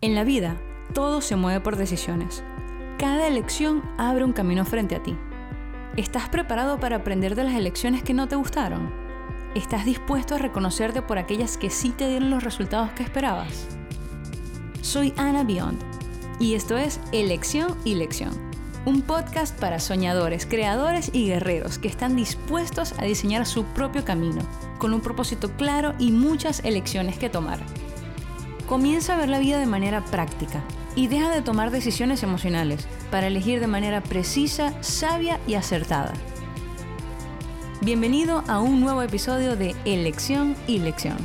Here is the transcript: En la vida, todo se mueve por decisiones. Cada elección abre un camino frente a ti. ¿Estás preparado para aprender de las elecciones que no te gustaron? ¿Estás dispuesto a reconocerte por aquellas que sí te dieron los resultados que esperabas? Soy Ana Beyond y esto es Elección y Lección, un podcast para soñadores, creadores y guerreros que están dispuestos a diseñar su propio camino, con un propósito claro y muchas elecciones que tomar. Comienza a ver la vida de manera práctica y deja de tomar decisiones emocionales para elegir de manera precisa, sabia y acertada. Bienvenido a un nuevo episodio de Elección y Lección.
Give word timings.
En 0.00 0.14
la 0.14 0.22
vida, 0.22 0.56
todo 0.94 1.20
se 1.20 1.34
mueve 1.34 1.60
por 1.60 1.74
decisiones. 1.74 2.44
Cada 2.98 3.26
elección 3.26 3.82
abre 3.98 4.22
un 4.22 4.32
camino 4.32 4.64
frente 4.64 4.94
a 4.94 5.02
ti. 5.02 5.16
¿Estás 5.96 6.28
preparado 6.28 6.78
para 6.78 6.94
aprender 6.94 7.34
de 7.34 7.42
las 7.42 7.54
elecciones 7.54 8.04
que 8.04 8.14
no 8.14 8.28
te 8.28 8.36
gustaron? 8.36 8.92
¿Estás 9.56 9.84
dispuesto 9.84 10.36
a 10.36 10.38
reconocerte 10.38 11.02
por 11.02 11.18
aquellas 11.18 11.56
que 11.56 11.68
sí 11.68 11.90
te 11.90 12.06
dieron 12.06 12.30
los 12.30 12.44
resultados 12.44 12.92
que 12.92 13.02
esperabas? 13.02 13.66
Soy 14.82 15.12
Ana 15.16 15.42
Beyond 15.42 15.82
y 16.38 16.54
esto 16.54 16.78
es 16.78 17.00
Elección 17.10 17.76
y 17.84 17.96
Lección, 17.96 18.30
un 18.84 19.02
podcast 19.02 19.58
para 19.58 19.80
soñadores, 19.80 20.46
creadores 20.46 21.10
y 21.12 21.26
guerreros 21.26 21.78
que 21.78 21.88
están 21.88 22.14
dispuestos 22.14 22.94
a 22.98 23.04
diseñar 23.04 23.46
su 23.46 23.64
propio 23.64 24.04
camino, 24.04 24.42
con 24.78 24.94
un 24.94 25.00
propósito 25.00 25.50
claro 25.56 25.94
y 25.98 26.12
muchas 26.12 26.60
elecciones 26.64 27.18
que 27.18 27.30
tomar. 27.30 27.58
Comienza 28.68 29.14
a 29.14 29.16
ver 29.16 29.30
la 29.30 29.38
vida 29.38 29.58
de 29.58 29.64
manera 29.64 30.04
práctica 30.04 30.62
y 30.94 31.06
deja 31.06 31.30
de 31.30 31.40
tomar 31.40 31.70
decisiones 31.70 32.22
emocionales 32.22 32.86
para 33.10 33.28
elegir 33.28 33.60
de 33.60 33.66
manera 33.66 34.02
precisa, 34.02 34.74
sabia 34.82 35.40
y 35.46 35.54
acertada. 35.54 36.12
Bienvenido 37.80 38.44
a 38.46 38.60
un 38.60 38.82
nuevo 38.82 39.00
episodio 39.00 39.56
de 39.56 39.74
Elección 39.86 40.54
y 40.66 40.80
Lección. 40.80 41.16